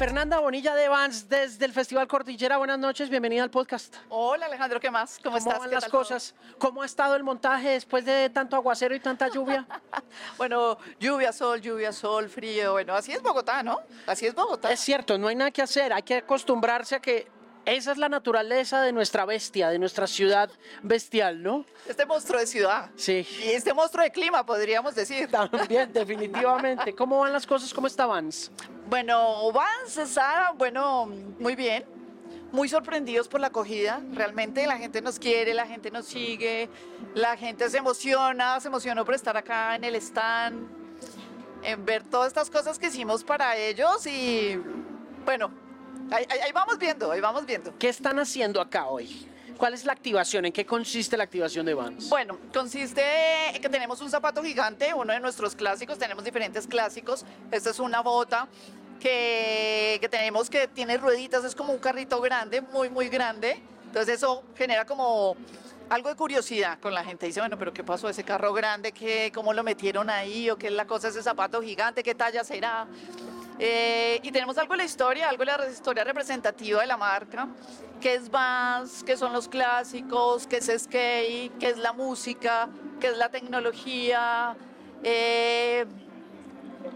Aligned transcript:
Fernanda 0.00 0.38
Bonilla 0.38 0.74
de 0.74 0.88
Vans 0.88 1.28
desde 1.28 1.66
el 1.66 1.74
Festival 1.74 2.08
Cordillera. 2.08 2.56
Buenas 2.56 2.78
noches, 2.78 3.10
bienvenida 3.10 3.42
al 3.42 3.50
podcast. 3.50 3.94
Hola 4.08 4.46
Alejandro, 4.46 4.80
¿qué 4.80 4.90
más? 4.90 5.18
¿Cómo, 5.22 5.36
¿Cómo 5.36 5.36
estás? 5.36 5.58
van 5.58 5.68
¿Qué 5.68 5.74
las 5.74 5.84
tal 5.84 5.90
todo? 5.90 6.00
cosas? 6.00 6.34
¿Cómo 6.56 6.80
ha 6.80 6.86
estado 6.86 7.16
el 7.16 7.22
montaje 7.22 7.68
después 7.68 8.06
de 8.06 8.30
tanto 8.30 8.56
aguacero 8.56 8.94
y 8.94 9.00
tanta 9.00 9.28
lluvia? 9.28 9.66
Bueno, 10.38 10.78
lluvia, 10.98 11.34
sol, 11.34 11.60
lluvia, 11.60 11.92
sol, 11.92 12.30
frío. 12.30 12.72
Bueno, 12.72 12.94
así 12.94 13.12
es 13.12 13.20
Bogotá, 13.20 13.62
¿no? 13.62 13.78
Así 14.06 14.24
es 14.24 14.34
Bogotá. 14.34 14.72
es 14.72 14.80
cierto, 14.80 15.18
no 15.18 15.28
hay 15.28 15.36
nada 15.36 15.50
que 15.50 15.60
hacer, 15.60 15.92
hay 15.92 16.02
que 16.02 16.14
acostumbrarse 16.14 16.94
a 16.94 17.00
que 17.00 17.28
esa 17.66 17.92
es 17.92 17.98
la 17.98 18.08
naturaleza 18.08 18.80
de 18.80 18.92
nuestra 18.92 19.26
bestia, 19.26 19.68
de 19.68 19.78
nuestra 19.78 20.06
ciudad 20.06 20.50
bestial, 20.82 21.42
¿no? 21.42 21.66
Este 21.86 22.06
monstruo 22.06 22.40
de 22.40 22.46
ciudad. 22.46 22.90
Sí. 22.96 23.26
Y 23.44 23.50
este 23.50 23.74
monstruo 23.74 24.02
de 24.02 24.10
clima, 24.10 24.46
podríamos 24.46 24.94
decir. 24.94 25.30
También, 25.30 25.92
definitivamente. 25.92 26.94
¿Cómo 26.94 27.20
van 27.20 27.34
las 27.34 27.46
cosas? 27.46 27.74
¿Cómo 27.74 27.86
está 27.86 28.06
Vans? 28.06 28.50
Bueno, 28.90 29.52
Vans 29.52 29.96
está, 29.98 30.52
bueno, 30.58 31.06
muy 31.38 31.54
bien. 31.54 31.84
Muy 32.50 32.68
sorprendidos 32.68 33.28
por 33.28 33.40
la 33.40 33.46
acogida. 33.46 34.00
Realmente 34.12 34.66
la 34.66 34.78
gente 34.78 35.00
nos 35.00 35.20
quiere, 35.20 35.54
la 35.54 35.64
gente 35.64 35.92
nos 35.92 36.06
sigue, 36.06 36.68
la 37.14 37.36
gente 37.36 37.70
se 37.70 37.78
emociona, 37.78 38.58
se 38.58 38.66
emocionó 38.66 39.04
por 39.04 39.14
estar 39.14 39.36
acá 39.36 39.76
en 39.76 39.84
el 39.84 39.94
stand, 39.94 40.68
en 41.62 41.84
ver 41.84 42.02
todas 42.02 42.26
estas 42.26 42.50
cosas 42.50 42.80
que 42.80 42.88
hicimos 42.88 43.22
para 43.22 43.56
ellos 43.56 44.04
y 44.08 44.60
bueno, 45.24 45.52
ahí 46.10 46.50
vamos 46.52 46.76
viendo, 46.76 47.12
ahí 47.12 47.20
vamos 47.20 47.46
viendo. 47.46 47.72
¿Qué 47.78 47.90
están 47.90 48.18
haciendo 48.18 48.60
acá 48.60 48.86
hoy? 48.86 49.24
¿Cuál 49.60 49.74
es 49.74 49.84
la 49.84 49.92
activación? 49.92 50.46
¿En 50.46 50.52
qué 50.52 50.64
consiste 50.64 51.18
la 51.18 51.24
activación 51.24 51.66
de 51.66 51.74
Vans? 51.74 52.08
Bueno, 52.08 52.38
consiste 52.50 53.02
en 53.54 53.60
que 53.60 53.68
tenemos 53.68 54.00
un 54.00 54.10
zapato 54.10 54.42
gigante, 54.42 54.94
uno 54.94 55.12
de 55.12 55.20
nuestros 55.20 55.54
clásicos, 55.54 55.98
tenemos 55.98 56.24
diferentes 56.24 56.66
clásicos. 56.66 57.26
Esta 57.50 57.68
es 57.68 57.78
una 57.78 58.00
bota 58.00 58.48
que, 59.00 59.98
que 60.00 60.08
tenemos 60.08 60.48
que 60.48 60.66
tiene 60.66 60.96
rueditas, 60.96 61.44
es 61.44 61.54
como 61.54 61.74
un 61.74 61.78
carrito 61.78 62.22
grande, 62.22 62.62
muy, 62.62 62.88
muy 62.88 63.10
grande. 63.10 63.60
Entonces 63.84 64.14
eso 64.14 64.42
genera 64.56 64.86
como 64.86 65.36
algo 65.90 66.08
de 66.08 66.16
curiosidad 66.16 66.80
con 66.80 66.94
la 66.94 67.04
gente. 67.04 67.26
Dice, 67.26 67.40
bueno, 67.40 67.58
pero 67.58 67.74
¿qué 67.74 67.84
pasó 67.84 68.08
ese 68.08 68.24
carro 68.24 68.54
grande? 68.54 68.92
¿Qué, 68.92 69.30
¿Cómo 69.34 69.52
lo 69.52 69.62
metieron 69.62 70.08
ahí? 70.08 70.48
¿O 70.48 70.56
qué 70.56 70.68
es 70.68 70.72
la 70.72 70.86
cosa 70.86 71.08
ese 71.08 71.22
zapato 71.22 71.60
gigante? 71.60 72.02
¿Qué 72.02 72.14
talla 72.14 72.44
será? 72.44 72.86
Eh, 73.62 74.20
y 74.22 74.32
tenemos 74.32 74.56
algo 74.56 74.72
de 74.72 74.78
la 74.78 74.84
historia, 74.84 75.28
algo 75.28 75.44
de 75.44 75.52
la 75.54 75.68
historia 75.68 76.02
representativa 76.02 76.80
de 76.80 76.86
la 76.86 76.96
marca, 76.96 77.46
que 78.00 78.14
es 78.14 78.30
Vans, 78.30 79.04
que 79.04 79.18
son 79.18 79.34
los 79.34 79.48
clásicos, 79.48 80.46
que 80.46 80.56
es 80.56 80.72
skate, 80.78 81.58
que 81.58 81.68
es 81.68 81.76
la 81.76 81.92
música, 81.92 82.70
que 82.98 83.08
es 83.08 83.18
la 83.18 83.28
tecnología, 83.28 84.56
eh, 85.02 85.84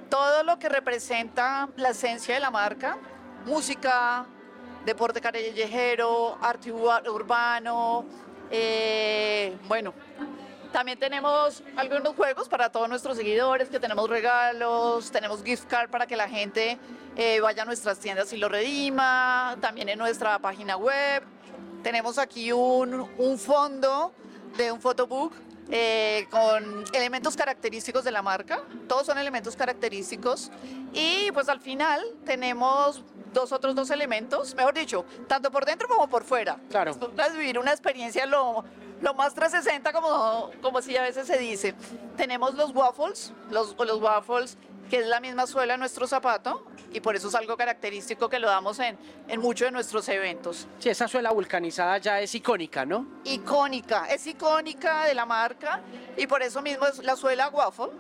todo 0.09 0.43
lo 0.43 0.59
que 0.59 0.71
representa 0.71 1.69
la 1.77 1.91
esencia 1.91 2.33
de 2.33 2.41
la 2.41 2.51
marca, 2.51 2.97
música, 3.45 4.25
deporte 4.87 5.21
callejero, 5.21 6.39
arte 6.41 6.73
ur- 6.73 7.07
urbano, 7.11 8.07
eh, 8.51 9.55
bueno, 9.69 9.93
también 10.75 10.99
tenemos 10.99 11.63
algunos 11.77 12.17
juegos 12.17 12.49
para 12.49 12.69
todos 12.69 12.89
nuestros 12.89 13.17
seguidores, 13.17 13.69
que 13.69 13.79
tenemos 13.79 14.11
regalos, 14.11 15.09
tenemos 15.13 15.45
gift 15.45 15.69
card 15.69 15.89
para 15.89 16.05
que 16.09 16.17
la 16.17 16.29
gente 16.29 16.81
eh, 17.15 17.39
vaya 17.39 17.63
a 17.63 17.65
nuestras 17.65 18.01
tiendas 18.01 18.33
y 18.33 18.39
lo 18.39 18.49
redima, 18.49 19.57
también 19.61 19.89
en 19.89 19.97
nuestra 19.97 20.37
página 20.41 20.77
web. 20.77 21.23
Tenemos 21.85 22.19
aquí 22.19 22.51
un, 22.51 23.09
un 23.19 23.39
fondo 23.39 24.13
de 24.57 24.73
un 24.73 24.81
photobook 24.81 25.33
eh, 25.71 26.27
con 26.29 26.85
elementos 26.93 27.37
característicos 27.37 28.03
de 28.03 28.11
la 28.11 28.23
marca. 28.23 28.61
Todos 28.89 29.07
son 29.07 29.17
elementos 29.17 29.55
característicos. 29.55 30.51
Y 30.93 31.31
pues 31.31 31.49
al 31.49 31.61
final 31.61 32.03
tenemos 32.25 33.05
dos 33.33 33.53
otros 33.53 33.77
dos 33.77 33.91
elementos, 33.91 34.55
mejor 34.57 34.75
dicho, 34.75 35.05
tanto 35.29 35.53
por 35.53 35.67
dentro 35.67 35.87
como 35.87 36.09
por 36.09 36.25
fuera. 36.25 36.59
Claro. 36.69 36.91
Es 36.91 37.33
vivir 37.33 37.61
una 37.61 37.71
experiencia 37.71 38.27
lo, 38.27 38.65
lo 39.01 39.15
más 39.15 39.35
360 39.35 39.93
como, 39.93 40.51
como 40.63 40.83
si 40.83 40.97
a 40.97 41.03
veces 41.03 41.27
se 41.27 41.39
dice. 41.39 41.75
Tenemos 42.17 42.55
los 42.55 42.75
waffles, 42.75 43.33
los, 43.51 43.77
los 43.79 44.01
waffles, 44.01 44.57
que 44.89 45.01
es 45.01 45.07
la 45.07 45.21
misma 45.21 45.47
suela 45.47 45.75
de 45.75 45.79
nuestro 45.79 46.07
zapato 46.07 46.65
y 46.93 47.01
por 47.01 47.17
eso 47.17 47.29
es 47.29 47.35
algo 47.35 47.57
característico 47.57 48.29
que 48.29 48.39
lo 48.39 48.49
damos 48.49 48.79
en, 48.79 48.97
en 49.29 49.41
muchos 49.41 49.67
de 49.67 49.73
nuestros 49.73 50.09
eventos. 50.09 50.69
Sí, 50.79 50.89
esa 50.91 51.09
suela 51.09 51.33
vulcanizada 51.33 51.99
ya 51.99 52.21
es 52.21 52.35
icónica, 52.35 52.85
¿no? 52.85 53.07
Icónica, 53.25 54.07
es 54.11 54.27
icónica 54.27 55.05
de 55.07 55.15
la 55.15 55.27
marca 55.27 55.81
y 56.17 56.27
por 56.27 56.43
eso 56.43 56.63
mismo 56.63 56.87
es 56.87 56.99
la 57.03 57.17
suela 57.17 57.49
waffle 57.49 57.91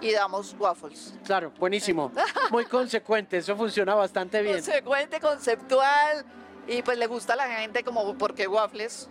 y 0.00 0.12
damos 0.12 0.56
waffles. 0.58 1.14
Claro, 1.24 1.52
buenísimo. 1.58 2.10
Muy 2.50 2.64
consecuente, 2.64 3.36
eso 3.36 3.54
funciona 3.56 3.94
bastante 3.94 4.40
bien. 4.40 4.54
Consecuente, 4.54 5.20
conceptual 5.20 6.24
y 6.66 6.82
pues 6.82 6.96
le 6.96 7.06
gusta 7.06 7.34
a 7.34 7.36
la 7.36 7.48
gente 7.48 7.84
como 7.84 8.16
por 8.16 8.34
qué 8.34 8.46
waffles 8.46 9.10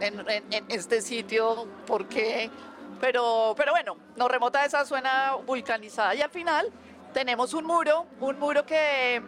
en, 0.00 0.20
en- 0.30 0.52
en 0.52 0.64
este 0.68 1.00
sitio, 1.00 1.66
por 1.86 2.06
qué. 2.08 2.50
Pero, 3.00 3.54
pero 3.56 3.72
bueno, 3.72 3.96
nos 4.16 4.28
remota 4.30 4.64
esa 4.64 4.84
suena 4.84 5.36
vulcanizada 5.46 6.14
y 6.16 6.22
al 6.22 6.30
final 6.30 6.68
tenemos 7.14 7.54
un 7.54 7.64
muro, 7.64 8.06
un 8.20 8.38
muro 8.40 8.66
que, 8.66 9.22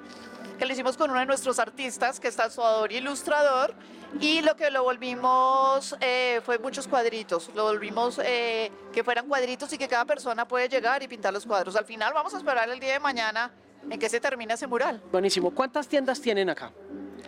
que 0.58 0.66
lo 0.66 0.72
hicimos 0.72 0.96
con 0.96 1.10
uno 1.10 1.20
de 1.20 1.26
nuestros 1.26 1.58
artistas 1.60 2.18
que 2.18 2.28
es 2.28 2.34
tatuador 2.36 2.90
y 2.90 2.96
ilustrador 2.96 3.72
y 4.20 4.42
lo 4.42 4.56
que 4.56 4.70
lo 4.72 4.82
volvimos 4.82 5.94
eh, 6.00 6.40
fue 6.44 6.58
muchos 6.58 6.88
cuadritos, 6.88 7.48
lo 7.54 7.62
volvimos 7.62 8.18
eh, 8.24 8.72
que 8.92 9.04
fueran 9.04 9.28
cuadritos 9.28 9.72
y 9.72 9.78
que 9.78 9.86
cada 9.86 10.04
persona 10.04 10.48
puede 10.48 10.68
llegar 10.68 11.00
y 11.04 11.06
pintar 11.08 11.32
los 11.32 11.46
cuadros. 11.46 11.76
Al 11.76 11.84
final 11.84 12.12
vamos 12.12 12.34
a 12.34 12.38
esperar 12.38 12.68
el 12.68 12.80
día 12.80 12.94
de 12.94 12.98
mañana 13.00 13.52
en 13.88 13.98
que 14.00 14.08
se 14.08 14.18
termine 14.18 14.54
ese 14.54 14.66
mural. 14.66 15.00
Buenísimo. 15.12 15.52
¿Cuántas 15.54 15.86
tiendas 15.86 16.20
tienen 16.20 16.50
acá? 16.50 16.72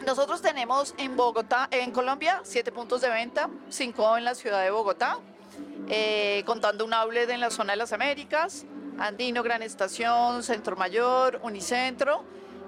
Nosotros 0.07 0.43
tenemos 0.43 0.95
en 0.99 1.17
Bogotá, 1.17 1.69
en 1.71 1.93
Colombia, 1.93 2.41
siete 2.43 2.73
puntos 2.73 3.01
de 3.01 3.09
venta, 3.09 3.49
cinco 3.71 4.17
en 4.19 4.25
la 4.25 4.35
ciudad 4.35 4.63
de 4.63 4.71
Bogotá, 4.71 5.19
eh, 5.89 6.43
contando 6.45 6.85
un 6.85 6.93
outlet 6.93 7.31
en 7.31 7.41
la 7.41 7.51
zona 7.51 7.75
de 7.75 7.77
las 7.77 7.93
Américas, 7.93 8.65
Andino, 8.99 9.43
Gran 9.43 9.63
Estación, 9.63 10.43
Centro 10.43 10.77
Mayor, 10.77 11.41
Unicentro, 11.43 12.25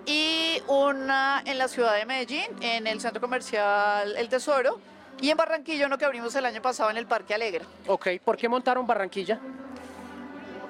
y 0.06 0.62
una 0.68 1.42
en 1.44 1.58
la 1.58 1.66
ciudad 1.66 1.96
de 1.96 2.06
Medellín, 2.06 2.46
en 2.60 2.86
el 2.86 3.00
centro 3.00 3.20
comercial 3.20 4.16
El 4.16 4.28
Tesoro, 4.28 4.78
y 5.20 5.30
en 5.30 5.36
Barranquilla, 5.36 5.86
uno 5.86 5.98
que 5.98 6.04
abrimos 6.04 6.34
el 6.36 6.46
año 6.46 6.62
pasado 6.62 6.90
en 6.90 6.96
el 6.96 7.06
Parque 7.06 7.34
Alegra. 7.34 7.64
Ok, 7.88 8.08
¿por 8.24 8.36
qué 8.36 8.48
montaron 8.48 8.86
Barranquilla? 8.86 9.40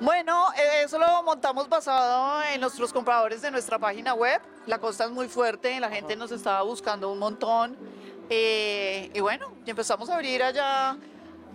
Bueno, 0.00 0.49
eh, 0.56 0.82
eso 0.84 0.99
lo 0.99 1.22
montamos 1.22 1.69
basado 1.69 2.43
en 2.53 2.60
nuestros 2.60 2.93
compradores 2.93 3.43
de 3.43 3.50
nuestra 3.50 3.78
página 3.78 4.15
web. 4.15 4.41
La 4.66 4.78
costa 4.78 5.05
es 5.05 5.10
muy 5.10 5.28
fuerte, 5.28 5.78
la 5.81 5.91
gente 5.91 6.16
nos 6.16 6.32
estaba 6.32 6.62
buscando 6.62 7.10
un 7.10 7.19
montón. 7.19 7.77
eh, 8.31 9.10
y 9.12 9.21
bueno, 9.21 9.53
y 9.66 9.71
empezamos 9.71 10.09
a 10.09 10.15
abrir 10.15 10.43
allá, 10.43 10.97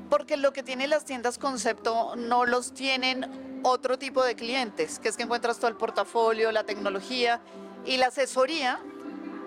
porque 0.10 0.38
lo 0.38 0.54
que 0.54 0.62
tienen 0.64 0.92
las 0.92 1.04
tiendas 1.04 1.38
concepto 1.40 2.16
no 2.16 2.46
los 2.46 2.74
tienen 2.74 3.62
otro 3.64 3.98
tipo 3.98 4.24
de 4.24 4.36
clientes, 4.36 5.00
que 5.00 5.10
es 5.10 5.18
que 5.18 5.24
encuentras 5.24 5.58
todo 5.58 5.68
el 5.68 5.76
portafolio, 5.76 6.52
la 6.52 6.64
tecnología 6.64 7.42
y 7.86 7.98
la 7.98 8.08
asesoría 8.08 8.80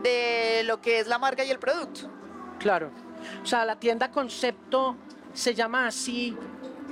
de 0.02 0.62
lo 0.64 0.80
que 0.80 0.98
es 0.98 1.06
la 1.06 1.18
marca 1.18 1.44
y 1.44 1.50
el 1.50 1.58
producto. 1.58 2.10
Claro. 2.58 2.90
O 3.42 3.46
sea, 3.46 3.64
la 3.64 3.76
tienda 3.76 4.10
concepto 4.10 4.96
se 5.32 5.54
llama 5.54 5.86
así 5.86 6.36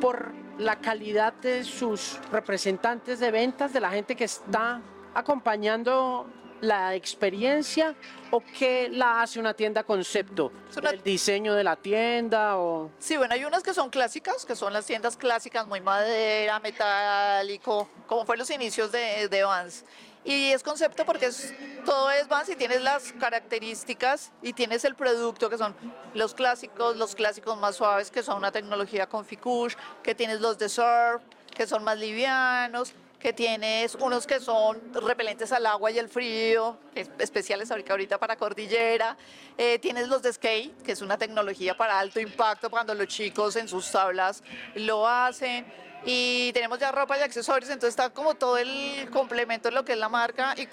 por 0.01 0.33
la 0.61 0.77
calidad 0.77 1.33
de 1.35 1.65
sus 1.65 2.19
representantes 2.31 3.19
de 3.19 3.31
ventas, 3.31 3.73
de 3.73 3.81
la 3.81 3.91
gente 3.91 4.15
que 4.15 4.25
está 4.25 4.81
acompañando 5.15 6.27
la 6.61 6.95
experiencia 6.95 7.95
o 8.31 8.43
qué 8.59 8.91
la 8.91 9.23
hace 9.23 9.41
una 9.41 9.55
tienda 9.55 9.83
concepto? 9.83 10.53
Una- 10.77 10.91
¿El 10.91 11.03
diseño 11.03 11.55
de 11.55 11.65
la 11.65 11.77
tienda 11.77 12.59
o...? 12.59 12.91
Sí, 12.99 13.17
bueno, 13.17 13.33
hay 13.33 13.45
unas 13.47 13.63
que 13.63 13.73
son 13.73 13.89
clásicas, 13.89 14.45
que 14.45 14.55
son 14.55 14.73
las 14.75 14.85
tiendas 14.85 15.17
clásicas, 15.17 15.67
muy 15.67 15.81
madera, 15.81 16.61
metálico, 16.61 17.89
como 18.07 18.27
fue 18.27 18.37
los 18.37 18.51
inicios 18.51 18.93
de, 18.93 19.29
de 19.29 19.43
Vans. 19.43 19.85
Y 20.25 20.53
es 20.53 20.63
concepto 20.63 21.07
porque 21.07 21.27
es, 21.27 21.55
todo 21.85 22.11
es 22.11 22.29
Vans 22.29 22.49
y 22.51 22.57
tienes 22.57 22.83
las 22.83 23.13
características 23.13 24.33
y 24.43 24.53
tienes 24.53 24.85
el 24.85 24.95
producto 24.95 25.49
que 25.49 25.57
son 25.57 25.75
los 26.15 26.35
clásicos, 26.35 26.97
los 26.97 27.15
clásicos 27.15 27.59
más 27.59 27.77
suaves 27.77 28.11
que 28.11 28.23
son 28.23 28.37
una 28.37 28.53
tecnología 28.53 29.09
con 29.09 29.25
Ficush, 29.25 29.75
que 30.03 30.15
tienes 30.15 30.41
los 30.41 30.59
de 30.59 30.69
surf, 30.69 31.23
que 31.55 31.67
son 31.67 31.85
más 31.85 31.99
livianos, 31.99 32.93
que 33.21 33.33
tienes 33.35 33.95
unos 33.97 34.27
que 34.27 34.41
son 34.41 34.81
repelentes 34.95 35.53
al 35.53 35.67
agua 35.67 35.91
y 35.91 35.99
el 35.99 36.09
frío, 36.09 36.79
es- 36.95 37.11
especiales 37.19 37.71
ahorita, 37.71 37.93
ahorita 37.93 38.19
para 38.19 38.35
cordillera. 38.37 39.17
Eh, 39.59 39.79
tienes 39.79 40.09
los 40.09 40.23
de 40.23 40.33
skate, 40.33 40.83
que 40.83 40.93
es 40.93 41.03
una 41.03 41.19
tecnología 41.19 41.77
para 41.77 41.99
alto 42.01 42.19
impacto 42.19 42.71
cuando 42.71 42.95
los 42.95 43.07
chicos 43.09 43.57
en 43.57 43.69
sus 43.69 43.91
tablas 43.91 44.43
lo 44.75 45.07
hacen. 45.07 45.67
Y 46.07 46.51
tenemos 46.55 46.79
ya 46.79 46.91
ropa 46.91 47.19
y 47.19 47.21
accesorios, 47.21 47.69
entonces 47.71 47.91
está 47.91 48.09
como 48.09 48.35
todo 48.35 48.57
el 48.57 49.07
complemento 49.13 49.69
de 49.69 49.75
lo 49.75 49.85
que 49.85 49.93
es 49.93 49.99
la 49.99 50.09
marca 50.09 50.55
y 50.57 50.67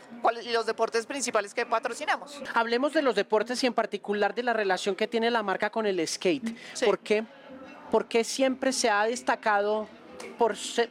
los 0.53 0.65
deportes 0.65 1.05
principales 1.05 1.53
que 1.53 1.65
patrocinamos. 1.65 2.41
Hablemos 2.53 2.93
de 2.93 3.01
los 3.01 3.13
deportes 3.13 3.61
y 3.61 3.67
en 3.67 3.73
particular 3.73 4.33
de 4.33 4.43
la 4.43 4.53
relación 4.53 4.95
que 4.95 5.05
tiene 5.05 5.29
la 5.29 5.43
marca 5.43 5.69
con 5.69 5.85
el 5.85 6.07
skate. 6.07 6.57
Sí. 6.73 6.85
¿Por 6.85 6.99
qué? 6.99 7.25
Porque 7.91 8.23
siempre 8.23 8.71
se 8.71 8.89
ha 8.89 9.03
destacado 9.03 9.89
por 10.37 10.55
ser 10.55 10.89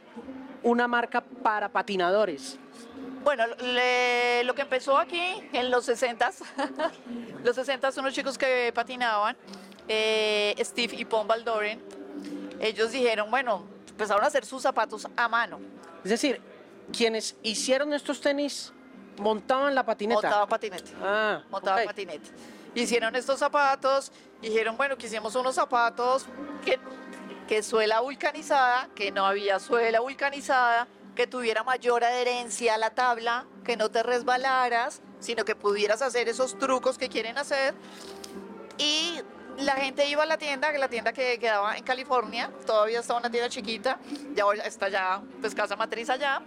una 0.67 0.87
marca 0.87 1.21
para 1.21 1.69
patinadores. 1.69 2.57
Bueno, 3.23 3.45
le- 3.61 4.43
lo 4.43 4.53
que 4.53 4.61
empezó 4.63 4.97
aquí 4.97 5.41
en 5.53 5.71
los 5.71 5.87
60s, 5.87 6.43
los 7.43 7.57
60s, 7.57 7.97
unos 7.97 8.13
chicos 8.13 8.37
que 8.37 8.71
patinaban, 8.73 9.35
eh, 9.87 10.53
Steve 10.59 10.95
y 10.97 11.05
Paul 11.05 11.25
Baldoren, 11.27 11.81
ellos 12.59 12.91
dijeron, 12.91 13.29
bueno, 13.31 13.63
empezaron 13.89 14.23
a 14.23 14.27
hacer 14.27 14.45
sus 14.45 14.61
zapatos 14.61 15.07
a 15.15 15.27
mano, 15.29 15.59
Es 16.03 16.09
decir, 16.11 16.41
quienes 16.91 17.35
hicieron 17.43 17.93
estos 17.93 18.19
tenis 18.19 18.73
montaban 19.19 19.73
la 19.73 19.85
patineta. 19.85 20.21
montaban 20.21 20.49
patinete. 20.49 20.91
Ah, 21.01 21.43
montaba 21.49 21.77
ok. 21.81 21.85
patinete. 21.87 22.29
Hicieron 22.75 23.15
estos 23.15 23.39
zapatos, 23.39 24.11
dijeron, 24.41 24.75
bueno, 24.77 24.97
quisimos 24.97 25.33
unos 25.35 25.55
zapatos 25.55 26.25
que, 26.63 26.77
que 27.47 27.63
suela 27.63 28.01
vulcanizada, 28.01 28.89
que 28.93 29.11
no 29.11 29.25
había 29.25 29.59
suela 29.59 30.01
vulcanizada, 30.01 30.87
que 31.15 31.25
tuviera 31.25 31.63
mayor 31.63 32.03
adherencia 32.03 32.75
a 32.75 32.77
la 32.77 32.91
tabla, 32.91 33.45
que 33.63 33.77
no 33.77 33.89
te 33.89 34.03
resbalaras, 34.03 35.01
sino 35.19 35.45
que 35.45 35.55
pudieras 35.55 36.01
hacer 36.01 36.29
esos 36.29 36.59
trucos 36.59 36.97
que 36.97 37.09
quieren 37.09 37.37
hacer. 37.37 37.73
Y 38.77 39.19
la 39.57 39.73
gente 39.73 40.07
iba 40.07 40.23
a 40.23 40.25
la 40.25 40.37
tienda, 40.37 40.71
que 40.71 40.77
la 40.77 40.89
tienda 40.89 41.13
que 41.13 41.39
quedaba 41.39 41.75
en 41.77 41.83
California, 41.83 42.51
todavía 42.65 42.99
estaba 42.99 43.19
una 43.19 43.31
tienda 43.31 43.49
chiquita, 43.49 43.97
ya 44.35 44.43
está 44.65 44.89
ya, 44.89 45.21
pues 45.41 45.55
casa 45.55 45.75
matriz 45.75 46.09
allá. 46.09 46.41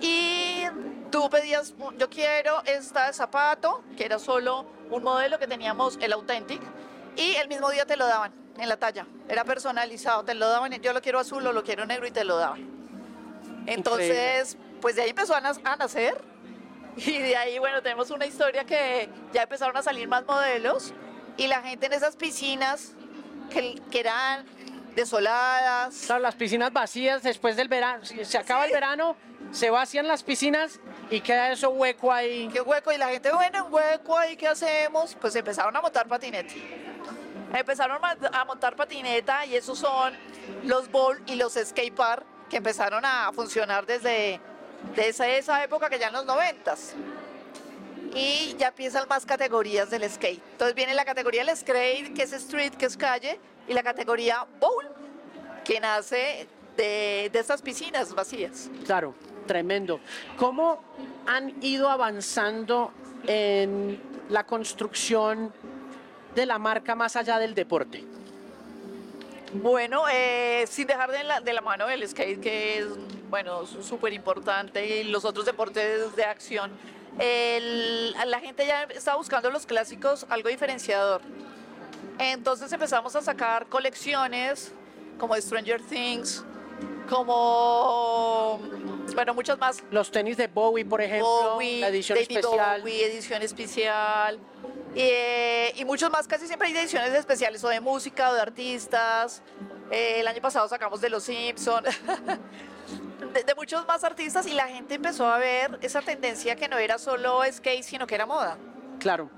Y 0.00 0.62
tú 1.10 1.28
pedías, 1.28 1.74
yo 1.98 2.08
quiero 2.08 2.62
esta 2.64 3.12
zapato, 3.12 3.82
que 3.96 4.04
era 4.04 4.18
solo 4.18 4.64
un 4.90 5.02
modelo 5.02 5.38
que 5.38 5.46
teníamos, 5.46 5.98
el 6.00 6.12
Authentic, 6.12 6.62
y 7.16 7.34
el 7.34 7.48
mismo 7.48 7.68
día 7.70 7.84
te 7.84 7.96
lo 7.96 8.06
daban 8.06 8.45
en 8.58 8.68
la 8.68 8.76
talla. 8.76 9.06
Era 9.28 9.44
personalizado, 9.44 10.24
te 10.24 10.34
lo 10.34 10.48
daban, 10.48 10.72
yo 10.80 10.92
lo 10.92 11.00
quiero 11.00 11.18
azul 11.18 11.46
o 11.46 11.52
lo 11.52 11.62
quiero 11.62 11.86
negro 11.86 12.06
y 12.06 12.10
te 12.10 12.24
lo 12.24 12.36
daban. 12.36 12.68
Entonces, 13.66 14.56
pues 14.80 14.96
de 14.96 15.02
ahí 15.02 15.10
empezó 15.10 15.34
a, 15.34 15.38
a 15.38 15.76
nacer. 15.76 16.20
Y 16.96 17.18
de 17.18 17.36
ahí, 17.36 17.58
bueno, 17.58 17.82
tenemos 17.82 18.10
una 18.10 18.24
historia 18.24 18.64
que 18.64 19.10
ya 19.30 19.42
empezaron 19.42 19.76
a 19.76 19.82
salir 19.82 20.08
más 20.08 20.24
modelos 20.24 20.94
y 21.36 21.46
la 21.46 21.60
gente 21.60 21.84
en 21.84 21.92
esas 21.92 22.16
piscinas 22.16 22.94
que, 23.50 23.78
que 23.90 24.00
eran 24.00 24.46
desoladas, 24.94 26.04
Claro, 26.06 26.22
las 26.22 26.34
piscinas 26.34 26.72
vacías 26.72 27.22
después 27.22 27.54
del 27.54 27.68
verano. 27.68 28.04
Si 28.04 28.24
se 28.24 28.38
acaba 28.38 28.64
el 28.64 28.72
verano, 28.72 29.14
se 29.52 29.68
vacían 29.70 30.08
las 30.08 30.22
piscinas 30.22 30.80
y 31.10 31.20
queda 31.20 31.52
eso 31.52 31.68
hueco 31.70 32.10
ahí. 32.12 32.48
qué 32.50 32.62
hueco, 32.62 32.90
y 32.92 32.96
la 32.96 33.08
gente, 33.08 33.30
bueno, 33.30 33.66
en 33.66 33.72
hueco 33.72 34.16
ahí, 34.16 34.36
¿qué 34.36 34.48
hacemos? 34.48 35.14
Pues 35.20 35.36
empezaron 35.36 35.76
a 35.76 35.80
montar 35.82 36.08
patinete. 36.08 36.54
Empezaron 37.58 37.98
a 38.04 38.44
montar 38.44 38.76
patineta 38.76 39.46
y 39.46 39.56
esos 39.56 39.78
son 39.78 40.12
los 40.64 40.90
bowl 40.90 41.18
y 41.26 41.36
los 41.36 41.54
skate 41.54 41.94
park 41.94 42.24
que 42.50 42.58
empezaron 42.58 43.02
a 43.04 43.32
funcionar 43.32 43.86
desde, 43.86 44.38
desde 44.94 45.38
esa 45.38 45.64
época 45.64 45.88
que 45.88 45.98
ya 45.98 46.08
en 46.08 46.12
los 46.12 46.26
noventas. 46.26 46.94
Y 48.14 48.54
ya 48.58 48.68
empiezan 48.68 49.08
más 49.08 49.24
categorías 49.24 49.88
del 49.88 50.08
skate. 50.08 50.42
Entonces 50.52 50.74
viene 50.74 50.92
la 50.92 51.06
categoría 51.06 51.44
del 51.44 51.56
skate, 51.56 52.14
que 52.14 52.24
es 52.24 52.32
street, 52.34 52.74
que 52.74 52.86
es 52.86 52.96
calle, 52.96 53.40
y 53.66 53.72
la 53.72 53.82
categoría 53.82 54.46
bowl, 54.60 54.86
que 55.64 55.80
nace 55.80 56.46
de, 56.76 57.30
de 57.32 57.38
estas 57.38 57.62
piscinas 57.62 58.14
vacías. 58.14 58.70
Claro, 58.84 59.14
tremendo. 59.46 60.00
¿Cómo 60.36 60.82
han 61.26 61.62
ido 61.62 61.88
avanzando 61.88 62.92
en 63.26 64.00
la 64.28 64.44
construcción 64.44 65.52
de 66.36 66.46
la 66.46 66.58
marca 66.58 66.94
más 66.94 67.16
allá 67.16 67.38
del 67.40 67.54
deporte? 67.54 68.04
Bueno, 69.54 70.04
eh, 70.12 70.66
sin 70.68 70.86
dejar 70.86 71.10
de 71.10 71.24
la, 71.24 71.40
de 71.40 71.52
la 71.54 71.62
mano 71.62 71.88
el 71.88 72.06
skate, 72.06 72.40
que 72.40 72.78
es 72.78 72.86
bueno 73.30 73.66
súper 73.66 74.12
importante, 74.12 75.00
y 75.00 75.04
los 75.04 75.24
otros 75.24 75.46
deportes 75.46 76.14
de 76.14 76.24
acción. 76.24 76.70
El- 77.18 78.12
la 78.26 78.38
gente 78.40 78.66
ya 78.66 78.82
está 78.84 79.16
buscando 79.16 79.50
los 79.50 79.64
clásicos 79.64 80.26
algo 80.28 80.50
diferenciador. 80.50 81.22
Entonces 82.18 82.70
empezamos 82.72 83.16
a 83.16 83.22
sacar 83.22 83.66
colecciones 83.66 84.72
como 85.18 85.34
Stranger 85.36 85.80
Things, 85.80 86.44
como, 87.08 88.60
bueno, 89.14 89.32
muchas 89.32 89.58
más. 89.58 89.82
Los 89.90 90.10
tenis 90.10 90.36
de 90.36 90.48
Bowie, 90.48 90.84
por 90.84 91.00
ejemplo, 91.00 91.52
Bowie, 91.54 91.80
la 91.80 91.88
edición 91.88 92.18
David 92.18 92.36
especial. 92.36 92.80
Bowie, 92.82 93.06
edición 93.06 93.42
especial. 93.42 94.38
Eh, 94.98 95.72
y 95.76 95.84
muchos 95.84 96.10
más, 96.10 96.26
casi 96.26 96.46
siempre 96.46 96.68
hay 96.68 96.76
ediciones 96.76 97.12
especiales 97.12 97.62
o 97.64 97.68
de 97.68 97.80
música 97.80 98.30
o 98.30 98.34
de 98.34 98.40
artistas. 98.40 99.42
Eh, 99.90 100.20
el 100.20 100.26
año 100.26 100.40
pasado 100.40 100.66
sacamos 100.68 101.02
de 101.02 101.10
Los 101.10 101.24
Simpson. 101.24 101.84
de, 103.34 103.44
de 103.44 103.54
muchos 103.54 103.86
más 103.86 104.04
artistas 104.04 104.46
y 104.46 104.52
la 104.52 104.68
gente 104.68 104.94
empezó 104.94 105.26
a 105.26 105.36
ver 105.36 105.78
esa 105.82 106.00
tendencia 106.00 106.56
que 106.56 106.66
no 106.68 106.78
era 106.78 106.98
solo 106.98 107.42
skate, 107.52 107.82
sino 107.82 108.06
que 108.06 108.14
era 108.14 108.24
moda. 108.24 108.56
Claro, 108.98 109.30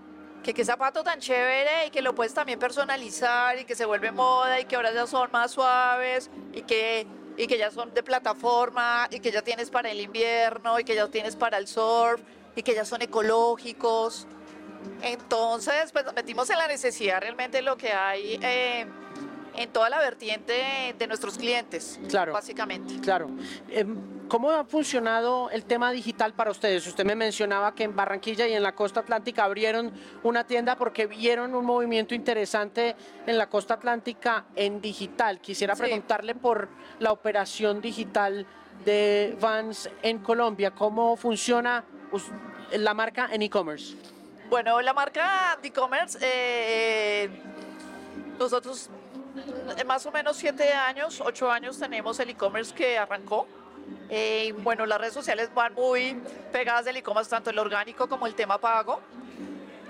Que 0.45 0.55
qué 0.55 0.65
zapato 0.65 1.03
tan 1.03 1.19
chévere 1.19 1.87
y 1.87 1.91
que 1.91 2.03
lo 2.03 2.15
puedes 2.15 2.33
también 2.33 2.61
personalizar 2.61 3.59
y 3.59 3.65
que 3.65 3.75
se 3.75 3.85
vuelve 3.85 4.13
moda 4.13 4.61
y 4.61 4.65
que 4.65 4.77
ahora 4.77 4.93
ya 4.93 5.09
son 5.09 5.29
más 5.33 5.51
suaves 5.51 6.31
y 6.53 6.63
que, 6.63 7.05
y 7.37 7.49
que 7.49 7.59
ya 7.59 7.73
son 7.73 7.93
de 7.93 8.05
plataforma 8.05 9.09
y 9.11 9.19
que 9.19 9.33
ya 9.33 9.43
tienes 9.43 9.71
para 9.71 9.91
el 9.91 10.01
invierno 10.01 10.79
y 10.79 10.85
que 10.85 10.95
ya 10.95 11.09
tienes 11.09 11.35
para 11.35 11.59
el 11.59 11.67
surf 11.67 12.21
y 12.55 12.63
que 12.63 12.75
ya 12.75 12.85
son 12.85 13.03
ecológicos. 13.03 14.29
Entonces, 15.03 15.93
pues 15.93 16.05
nos 16.05 16.15
metimos 16.15 16.49
en 16.51 16.59
la 16.59 16.69
necesidad 16.69 17.21
realmente 17.21 17.63
lo 17.63 17.77
que 17.77 17.93
hay 17.93 18.39
eh, 18.43 18.87
en 19.57 19.71
toda 19.71 19.91
la 19.91 19.99
vertiente 19.99 20.95
de 20.97 21.07
nuestros 21.07 21.37
clientes, 21.37 21.99
Claro. 22.09 22.33
básicamente. 22.33 22.99
claro. 23.01 23.29
Em, 23.71 23.97
¿Cómo 24.29 24.51
ha 24.51 24.63
funcionado 24.65 25.49
el 25.51 25.65
tema 25.65 25.91
digital 25.91 26.35
para 26.35 26.51
ustedes? 26.51 26.87
Usted 26.87 27.03
me 27.07 27.15
mencionaba 27.17 27.75
que 27.75 27.85
en 27.85 27.97
Barranquilla 27.97 28.47
y 28.47 28.53
en 28.53 28.63
la 28.63 28.75
costa 28.75 29.01
atlántica 29.01 29.45
abrieron 29.45 29.91
una 30.23 30.45
tienda 30.45 30.77
porque 30.77 31.07
vieron 31.07 31.55
un 31.55 31.65
movimiento 31.65 32.15
interesante 32.15 32.95
en 33.27 33.39
la 33.39 33.49
costa 33.49 33.75
atlántica 33.75 34.45
en 34.55 34.83
digital. 34.83 35.41
Quisiera 35.41 35.75
Sí. 35.75 35.81
preguntarle 35.83 36.35
por 36.35 36.69
la 36.99 37.11
operación 37.11 37.81
digital 37.81 38.47
de 38.85 39.35
Vans 39.41 39.89
en 40.03 40.19
Colombia. 40.19 40.73
¿Cómo 40.73 41.17
funciona 41.17 41.85
la 42.73 42.93
marca 42.93 43.31
en 43.33 43.41
e-commerce? 43.41 43.97
Bueno, 44.49 44.81
la 44.81 44.95
marca 44.95 45.59
de 45.61 45.69
e-commerce, 45.69 46.19
eh, 46.23 47.29
nosotros 48.39 48.89
en 49.77 49.87
más 49.87 50.07
o 50.07 50.11
menos 50.11 50.39
siete 50.39 50.73
años, 50.73 51.21
ocho 51.23 51.51
años 51.51 51.79
tenemos 51.79 52.19
el 52.19 52.31
e-commerce 52.31 52.75
que 52.75 52.97
arrancó. 52.97 53.47
Eh, 54.09 54.55
bueno, 54.59 54.87
las 54.87 54.99
redes 54.99 55.13
sociales 55.13 55.51
van 55.55 55.75
muy 55.75 56.19
pegadas 56.51 56.87
del 56.87 56.97
e-commerce, 56.97 57.29
tanto 57.29 57.51
el 57.51 57.59
orgánico 57.59 58.09
como 58.09 58.27
el 58.27 58.35
tema 58.35 58.57
pago. 58.59 59.03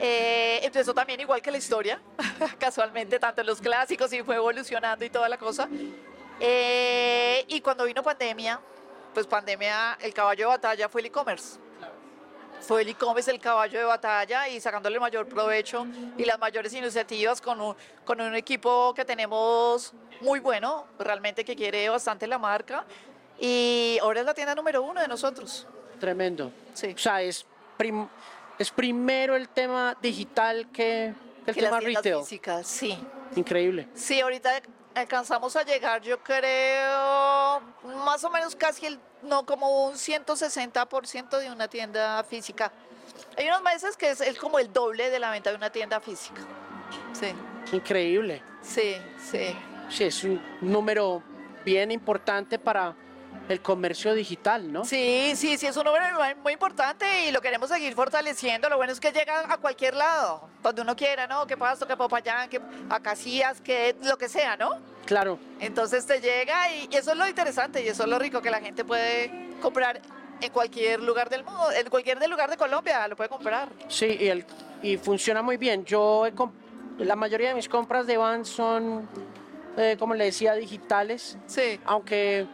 Eh, 0.00 0.58
empezó 0.64 0.92
también 0.92 1.20
igual 1.20 1.40
que 1.40 1.52
la 1.52 1.58
historia, 1.58 2.00
casualmente, 2.58 3.20
tanto 3.20 3.42
en 3.42 3.46
los 3.46 3.60
clásicos 3.60 4.12
y 4.12 4.24
fue 4.24 4.34
evolucionando 4.36 5.04
y 5.04 5.10
toda 5.10 5.28
la 5.28 5.38
cosa. 5.38 5.68
Eh, 6.40 7.44
y 7.46 7.60
cuando 7.60 7.84
vino 7.84 8.02
pandemia, 8.02 8.60
pues 9.14 9.24
pandemia, 9.28 9.98
el 10.00 10.12
caballo 10.12 10.46
de 10.46 10.56
batalla 10.56 10.88
fue 10.88 11.00
el 11.00 11.06
e-commerce 11.06 11.60
fue 12.60 12.82
el 12.82 12.88
e-commerce 12.88 13.30
el 13.30 13.40
caballo 13.40 13.78
de 13.78 13.84
batalla 13.84 14.48
y 14.48 14.60
sacándole 14.60 14.96
el 14.96 15.00
mayor 15.00 15.26
provecho 15.26 15.86
y 16.16 16.24
las 16.24 16.38
mayores 16.38 16.72
iniciativas 16.74 17.40
con 17.40 17.60
un, 17.60 17.74
con 18.04 18.20
un 18.20 18.34
equipo 18.34 18.92
que 18.94 19.04
tenemos 19.04 19.92
muy 20.20 20.40
bueno, 20.40 20.86
realmente 20.98 21.44
que 21.44 21.54
quiere 21.56 21.88
bastante 21.88 22.26
la 22.26 22.38
marca 22.38 22.84
y 23.40 23.98
ahora 24.02 24.20
es 24.20 24.26
la 24.26 24.34
tienda 24.34 24.54
número 24.54 24.82
uno 24.82 25.00
de 25.00 25.08
nosotros. 25.08 25.66
Tremendo. 26.00 26.50
Sí. 26.74 26.92
O 26.94 26.98
sea, 26.98 27.22
es, 27.22 27.46
prim- 27.76 28.08
es 28.58 28.70
primero 28.70 29.36
el 29.36 29.48
tema 29.48 29.96
digital 30.02 30.68
que, 30.72 31.06
el 31.46 31.54
Que 31.54 31.60
las 31.62 31.70
tema 31.70 31.78
tiendas 31.78 32.04
retail. 32.04 32.22
físicas, 32.22 32.66
sí. 32.66 32.98
Increíble. 33.36 33.88
Sí, 33.94 34.20
ahorita 34.20 34.60
alcanzamos 34.94 35.54
a 35.56 35.62
llegar, 35.62 36.02
yo 36.02 36.18
creo, 36.22 37.60
más 38.04 38.22
o 38.24 38.30
menos 38.30 38.54
casi 38.56 38.86
el, 38.86 38.98
no, 39.22 39.44
como 39.46 39.86
un 39.86 39.94
160% 39.94 41.38
de 41.38 41.50
una 41.50 41.68
tienda 41.68 42.22
física. 42.24 42.72
Hay 43.36 43.46
unos 43.48 43.62
meses 43.62 43.96
que 43.96 44.10
es, 44.10 44.20
es 44.20 44.38
como 44.38 44.58
el 44.58 44.72
doble 44.72 45.10
de 45.10 45.18
la 45.18 45.30
venta 45.30 45.50
de 45.50 45.56
una 45.56 45.70
tienda 45.70 46.00
física. 46.00 46.40
Sí, 47.12 47.32
Increíble. 47.72 48.42
sí, 48.62 48.96
sí. 49.30 49.56
Sí, 49.90 50.04
es 50.04 50.22
un 50.24 50.40
número 50.60 51.22
bien 51.64 51.90
importante 51.90 52.58
para 52.58 52.94
el 53.48 53.60
comercio 53.62 54.12
digital, 54.14 54.70
¿no? 54.72 54.84
Sí, 54.84 55.32
sí, 55.34 55.56
sí, 55.56 55.66
es 55.66 55.76
un 55.76 55.84
número 55.84 56.04
muy- 56.42 56.52
importante 56.52 57.26
y 57.26 57.30
lo 57.32 57.40
queremos 57.40 57.70
seguir 57.70 57.94
fortaleciendo. 57.94 58.68
Lo 58.68 58.76
bueno 58.76 58.92
es 58.92 59.00
que 59.00 59.10
llega 59.10 59.50
a 59.52 59.56
cualquier 59.56 59.94
lado, 59.94 60.48
donde 60.62 60.82
uno 60.82 60.94
quiera, 60.94 61.26
¿no? 61.26 61.46
Que 61.46 61.56
Pasto, 61.56 61.86
que 61.86 61.96
Popayán, 61.96 62.48
que 62.50 62.60
a 62.90 63.00
Casillas, 63.00 63.60
que 63.60 63.96
lo 64.02 64.18
que 64.18 64.28
sea, 64.28 64.56
¿no? 64.56 64.70
Claro, 65.06 65.38
Entonces 65.60 66.04
te 66.04 66.20
llega 66.20 66.70
y, 66.74 66.88
y 66.90 66.96
eso 66.96 67.12
es 67.12 67.16
lo 67.16 67.26
interesante 67.26 67.82
y 67.82 67.88
eso 67.88 68.02
es 68.02 68.08
lo 68.10 68.18
rico 68.18 68.42
que 68.42 68.50
la 68.50 68.60
gente 68.60 68.84
puede 68.84 69.48
comprar 69.62 70.00
en 70.40 70.52
cualquier 70.52 71.02
lugar 71.02 71.30
del 71.30 71.42
mundo, 71.44 71.72
en 71.72 71.88
cualquier 71.88 72.28
lugar 72.28 72.50
de 72.50 72.56
Colombia 72.58 73.08
lo 73.08 73.16
puede 73.16 73.30
comprar. 73.30 73.70
sí, 73.88 74.16
y, 74.20 74.28
el, 74.28 74.44
y 74.82 74.98
funciona 74.98 75.40
muy 75.42 75.56
bien. 75.56 75.84
Yo, 75.86 76.26
he 76.26 76.32
la 76.98 77.16
mayoría 77.16 77.48
de 77.48 77.54
mis 77.54 77.68
compras 77.68 78.06
de 78.06 78.16
Vans 78.18 78.48
son, 78.48 79.08
eh, 79.76 79.96
como 79.98 80.14
le 80.14 80.24
decía, 80.24 80.52
digitales, 80.54 81.38
Sí, 81.46 81.80
aunque 81.86 82.46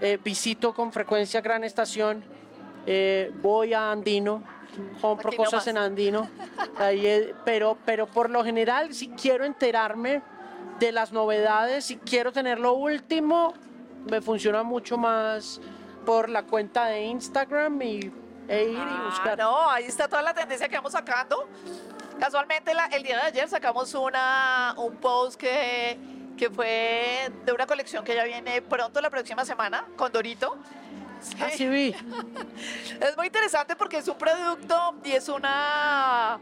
eh, 0.00 0.18
visito 0.22 0.72
con 0.74 0.92
frecuencia 0.92 1.40
Gran 1.40 1.64
Estación, 1.64 2.22
eh, 2.86 3.32
voy 3.42 3.74
a 3.74 3.90
Andino, 3.90 4.42
compro 5.00 5.28
Aquí 5.28 5.36
cosas 5.36 5.52
nomás. 5.52 5.66
en 5.68 5.78
Andino, 5.78 6.28
ahí, 6.78 7.06
eh, 7.06 7.34
pero, 7.44 7.76
pero 7.84 8.06
por 8.06 8.30
lo 8.30 8.44
general 8.44 8.94
si 8.94 9.08
quiero 9.10 9.44
enterarme 9.44 10.22
de 10.78 10.92
las 10.92 11.12
novedades, 11.12 11.84
si 11.86 11.96
quiero 11.98 12.32
tener 12.32 12.58
lo 12.60 12.74
último, 12.74 13.52
me 14.10 14.20
funciona 14.22 14.62
mucho 14.62 14.96
más 14.96 15.60
por 16.06 16.28
la 16.28 16.44
cuenta 16.44 16.86
de 16.86 17.04
Instagram 17.06 17.82
y, 17.82 18.12
e 18.48 18.62
ir 18.64 18.70
y 18.70 18.76
Ah, 18.78 19.06
buscar. 19.10 19.38
no, 19.38 19.68
ahí 19.70 19.84
está 19.84 20.08
toda 20.08 20.22
la 20.22 20.32
tendencia 20.32 20.68
que 20.68 20.76
vamos 20.76 20.92
sacando. 20.92 21.48
Casualmente 22.18 22.72
la- 22.74 22.86
el 22.86 23.02
día 23.02 23.16
de 23.16 23.22
ayer 23.24 23.48
sacamos 23.48 23.92
una, 23.94 24.74
un 24.78 24.96
post 24.96 25.38
que, 25.38 25.98
que 26.38 26.48
fue 26.48 27.30
de 27.44 27.52
una 27.52 27.66
colección 27.66 28.04
que 28.04 28.14
ya 28.14 28.24
viene 28.24 28.62
pronto 28.62 29.00
la 29.00 29.10
próxima 29.10 29.44
semana 29.44 29.84
con 29.96 30.10
Dorito. 30.10 30.56
Ah, 31.40 31.50
sí 31.54 31.66
vi. 31.68 31.94
Es 33.00 33.16
muy 33.16 33.26
interesante 33.26 33.74
porque 33.76 33.98
es 33.98 34.08
un 34.08 34.16
producto 34.16 34.94
y 35.04 35.12
es 35.12 35.28
una 35.28 36.38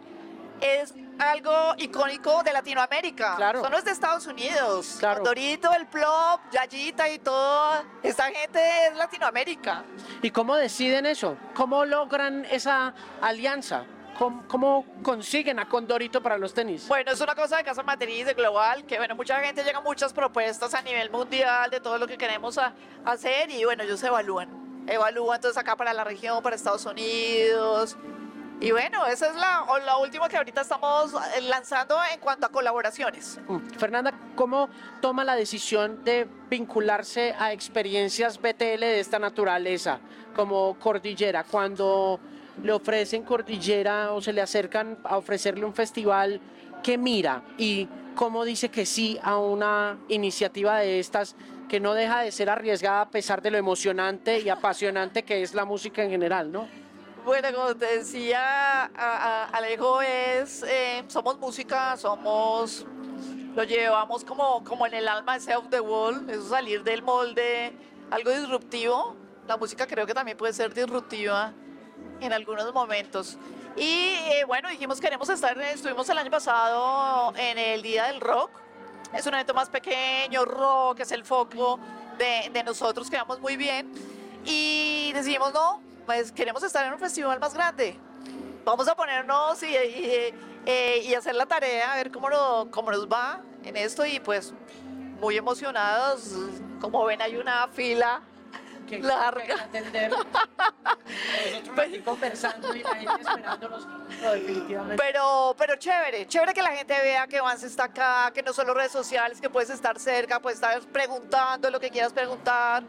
es 0.60 0.94
algo 1.18 1.74
icónico 1.78 2.42
de 2.42 2.52
Latinoamérica. 2.52 3.36
Claro. 3.36 3.62
Son 3.62 3.72
los 3.72 3.84
de 3.84 3.90
Estados 3.90 4.26
Unidos. 4.26 4.96
Claro. 4.98 5.22
Dorito, 5.24 5.72
el 5.72 5.86
Plop, 5.86 6.40
Yayita 6.50 7.08
y 7.08 7.18
todo. 7.18 7.82
Esta 8.02 8.24
gente 8.24 8.60
es 8.86 8.96
Latinoamérica. 8.96 9.84
¿Y 10.22 10.30
cómo 10.30 10.56
deciden 10.56 11.06
eso? 11.06 11.36
¿Cómo 11.54 11.84
logran 11.84 12.46
esa 12.50 12.94
alianza? 13.20 13.84
¿Cómo, 14.18 14.44
cómo 14.48 14.84
consiguen 15.02 15.58
a 15.58 15.68
Condorito 15.68 16.22
para 16.22 16.38
los 16.38 16.54
tenis? 16.54 16.88
Bueno, 16.88 17.12
es 17.12 17.20
una 17.20 17.34
cosa 17.34 17.58
de 17.58 17.64
Casa 17.64 17.82
Matriz, 17.82 18.24
de 18.24 18.32
Global, 18.34 18.84
que 18.86 18.96
bueno, 18.96 19.14
mucha 19.14 19.38
gente 19.40 19.62
llega 19.62 19.80
muchas 19.82 20.12
propuestas 20.12 20.72
a 20.74 20.80
nivel 20.80 21.10
mundial 21.10 21.70
de 21.70 21.80
todo 21.80 21.98
lo 21.98 22.06
que 22.06 22.16
queremos 22.16 22.56
a- 22.56 22.72
hacer 23.04 23.50
y 23.50 23.64
bueno, 23.64 23.82
ellos 23.82 24.02
evalúan. 24.02 24.48
Evalúan 24.88 25.36
entonces 25.36 25.58
acá 25.58 25.76
para 25.76 25.92
la 25.92 26.02
región, 26.04 26.42
para 26.42 26.56
Estados 26.56 26.86
Unidos. 26.86 27.96
Y 28.58 28.70
bueno, 28.70 29.04
esa 29.04 29.26
es 29.28 29.34
la, 29.36 29.66
la 29.84 29.98
última 29.98 30.30
que 30.30 30.38
ahorita 30.38 30.62
estamos 30.62 31.12
eh, 31.36 31.42
lanzando 31.42 31.98
en 32.10 32.18
cuanto 32.18 32.46
a 32.46 32.48
colaboraciones. 32.48 33.38
Mm. 33.46 33.58
Fernanda, 33.78 34.14
¿cómo 34.34 34.70
toma 35.02 35.24
la 35.24 35.34
decisión 35.36 36.02
de 36.04 36.26
vincularse 36.48 37.34
a 37.38 37.52
experiencias 37.52 38.38
BTL 38.40 38.80
de 38.80 39.00
esta 39.00 39.18
naturaleza, 39.18 39.98
como 40.34 40.78
Cordillera, 40.78 41.44
cuando 41.44 42.18
le 42.62 42.72
ofrecen 42.72 43.22
Cordillera 43.22 44.12
o 44.12 44.20
se 44.20 44.32
le 44.32 44.40
acercan 44.40 44.98
a 45.04 45.16
ofrecerle 45.18 45.64
un 45.64 45.74
festival, 45.74 46.40
¿qué 46.82 46.98
mira? 46.98 47.42
Y 47.58 47.88
cómo 48.14 48.44
dice 48.44 48.70
que 48.70 48.86
sí 48.86 49.18
a 49.22 49.38
una 49.38 49.98
iniciativa 50.08 50.78
de 50.78 50.98
estas 50.98 51.36
que 51.68 51.80
no 51.80 51.94
deja 51.94 52.20
de 52.20 52.32
ser 52.32 52.48
arriesgada 52.48 53.02
a 53.02 53.10
pesar 53.10 53.42
de 53.42 53.50
lo 53.50 53.58
emocionante 53.58 54.40
y 54.40 54.48
apasionante 54.48 55.24
que 55.24 55.42
es 55.42 55.54
la 55.54 55.64
música 55.64 56.02
en 56.02 56.10
general, 56.10 56.50
¿no? 56.50 56.68
Bueno, 57.24 57.48
como 57.52 57.74
te 57.74 57.98
decía, 57.98 58.84
Alejo, 59.52 60.00
es, 60.00 60.62
eh, 60.62 61.02
somos 61.08 61.36
música, 61.38 61.96
somos, 61.96 62.86
lo 63.56 63.64
llevamos 63.64 64.24
como, 64.24 64.62
como 64.62 64.86
en 64.86 64.94
el 64.94 65.08
alma 65.08 65.34
ese 65.34 65.56
off 65.56 65.66
the 65.68 65.80
wall, 65.80 66.24
eso 66.30 66.48
salir 66.48 66.84
del 66.84 67.02
molde, 67.02 67.72
algo 68.12 68.30
disruptivo. 68.30 69.16
La 69.48 69.56
música 69.56 69.88
creo 69.88 70.06
que 70.06 70.14
también 70.14 70.38
puede 70.38 70.52
ser 70.52 70.72
disruptiva 70.72 71.52
en 72.20 72.32
algunos 72.32 72.72
momentos. 72.72 73.36
Y 73.76 74.14
eh, 74.14 74.44
bueno, 74.46 74.68
dijimos 74.70 75.00
queremos 75.00 75.28
estar, 75.28 75.58
estuvimos 75.60 76.08
el 76.08 76.18
año 76.18 76.30
pasado 76.30 77.34
en 77.36 77.58
el 77.58 77.82
Día 77.82 78.04
del 78.06 78.20
Rock. 78.20 78.50
Es 79.12 79.26
un 79.26 79.34
evento 79.34 79.54
más 79.54 79.68
pequeño, 79.70 80.44
rock, 80.44 81.00
es 81.00 81.12
el 81.12 81.24
foco 81.24 81.78
de, 82.18 82.50
de 82.52 82.64
nosotros, 82.64 83.08
quedamos 83.08 83.38
muy 83.40 83.56
bien. 83.56 83.92
Y 84.44 85.12
decidimos, 85.12 85.52
no, 85.52 85.80
pues 86.06 86.32
queremos 86.32 86.62
estar 86.62 86.84
en 86.86 86.92
un 86.92 86.98
festival 86.98 87.38
más 87.38 87.54
grande. 87.54 87.98
Vamos 88.64 88.88
a 88.88 88.94
ponernos 88.96 89.62
y, 89.62 89.66
y- 89.66 90.34
eh, 90.68 91.00
y 91.04 91.14
hacer 91.14 91.36
la 91.36 91.46
tarea, 91.46 91.92
a 91.92 91.96
ver 91.96 92.10
cómo, 92.10 92.28
no- 92.28 92.68
cómo 92.72 92.90
nos 92.90 93.06
va 93.06 93.40
en 93.62 93.76
esto. 93.76 94.04
Y 94.04 94.18
pues 94.20 94.52
muy 95.20 95.36
emocionados. 95.36 96.32
Como 96.80 97.04
ven, 97.04 97.22
hay 97.22 97.36
una 97.36 97.68
fila 97.68 98.20
que 98.86 98.98
Larga. 99.00 99.44
que 99.44 99.52
atender. 99.52 100.10
Nosotros 100.10 101.78
aquí 101.78 101.98
conversando 102.00 102.74
y 102.74 102.82
la 102.82 102.94
gente 102.94 103.22
esperándonos. 103.22 103.86
No, 103.86 104.32
definitivamente. 104.32 105.02
Pero, 105.02 105.54
pero 105.58 105.76
chévere, 105.76 106.26
chévere 106.26 106.54
que 106.54 106.62
la 106.62 106.70
gente 106.70 106.94
vea 107.02 107.26
que 107.26 107.40
Vance 107.40 107.66
está 107.66 107.84
acá, 107.84 108.30
que 108.32 108.42
no 108.42 108.52
solo 108.52 108.74
redes 108.74 108.92
sociales, 108.92 109.40
que 109.40 109.50
puedes 109.50 109.70
estar 109.70 109.98
cerca, 109.98 110.40
puedes 110.40 110.56
estar 110.58 110.80
preguntando 110.86 111.70
lo 111.70 111.80
que 111.80 111.90
quieras 111.90 112.12
preguntar, 112.12 112.82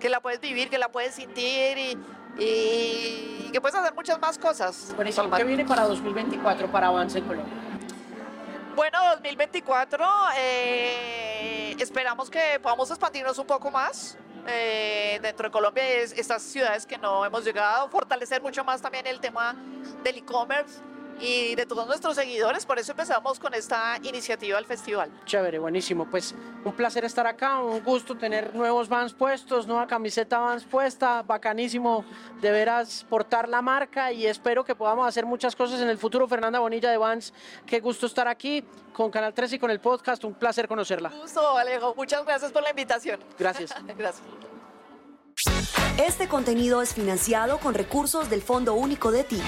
que 0.00 0.08
la 0.08 0.20
puedes 0.20 0.40
vivir, 0.40 0.68
que 0.68 0.78
la 0.78 0.90
puedes 0.90 1.14
sentir 1.14 1.78
y, 1.78 1.98
y 2.38 3.50
que 3.52 3.60
puedes 3.60 3.74
hacer 3.76 3.94
muchas 3.94 4.18
más 4.20 4.38
cosas. 4.38 4.94
¿Qué 5.36 5.44
viene 5.44 5.64
para 5.64 5.84
2024 5.84 6.70
para 6.70 6.88
Avance 6.88 7.18
en 7.18 7.24
Colombia? 7.24 7.54
Bueno, 8.74 8.98
2024, 9.16 10.06
eh, 10.38 11.76
esperamos 11.78 12.30
que 12.30 12.58
podamos 12.62 12.90
expandirnos 12.90 13.38
un 13.38 13.46
poco 13.46 13.70
más 13.70 14.16
eh, 14.46 15.18
dentro 15.22 15.48
de 15.48 15.52
Colombia, 15.52 15.86
es, 15.88 16.12
estas 16.12 16.42
ciudades 16.42 16.86
que 16.86 16.98
no 16.98 17.24
hemos 17.24 17.44
llegado, 17.44 17.88
fortalecer 17.88 18.42
mucho 18.42 18.64
más 18.64 18.80
también 18.80 19.06
el 19.06 19.20
tema 19.20 19.54
del 20.02 20.18
e-commerce 20.18 20.80
y 21.22 21.54
de 21.54 21.66
todos 21.66 21.86
nuestros 21.86 22.16
seguidores, 22.16 22.66
por 22.66 22.78
eso 22.80 22.90
empezamos 22.92 23.38
con 23.38 23.54
esta 23.54 23.96
iniciativa 24.02 24.56
del 24.56 24.66
festival. 24.66 25.08
Chévere, 25.24 25.60
buenísimo. 25.60 26.10
Pues 26.10 26.34
un 26.64 26.72
placer 26.72 27.04
estar 27.04 27.26
acá, 27.28 27.60
un 27.60 27.82
gusto 27.84 28.16
tener 28.16 28.52
nuevos 28.54 28.88
Vans 28.88 29.14
puestos, 29.14 29.66
nueva 29.66 29.86
camiseta 29.86 30.38
Vans 30.38 30.64
puesta, 30.64 31.22
bacanísimo 31.22 32.04
de 32.40 32.50
veras 32.50 33.06
portar 33.08 33.48
la 33.48 33.62
marca 33.62 34.10
y 34.10 34.26
espero 34.26 34.64
que 34.64 34.74
podamos 34.74 35.06
hacer 35.06 35.24
muchas 35.24 35.54
cosas 35.54 35.80
en 35.80 35.88
el 35.88 35.96
futuro. 35.96 36.26
Fernanda 36.26 36.58
Bonilla 36.58 36.90
de 36.90 36.96
Vans, 36.96 37.32
qué 37.66 37.78
gusto 37.78 38.06
estar 38.06 38.26
aquí 38.26 38.64
con 38.92 39.10
Canal 39.10 39.32
3 39.32 39.52
y 39.52 39.58
con 39.60 39.70
el 39.70 39.78
podcast, 39.78 40.24
un 40.24 40.34
placer 40.34 40.66
conocerla. 40.66 41.10
Gusto, 41.10 41.56
Alejo, 41.56 41.94
muchas 41.96 42.24
gracias 42.24 42.50
por 42.50 42.64
la 42.64 42.70
invitación. 42.70 43.20
Gracias. 43.38 43.72
gracias. 43.96 44.22
Este 46.04 46.26
contenido 46.26 46.82
es 46.82 46.94
financiado 46.94 47.58
con 47.58 47.74
recursos 47.74 48.28
del 48.28 48.42
Fondo 48.42 48.74
Único 48.74 49.12
de 49.12 49.24
Ti. 49.24 49.42